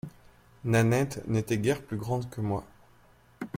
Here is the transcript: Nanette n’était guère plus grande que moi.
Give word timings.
Nanette 0.65 1.21
n’était 1.27 1.59
guère 1.59 1.79
plus 1.83 1.95
grande 1.97 2.27
que 2.31 2.41
moi. 2.41 2.65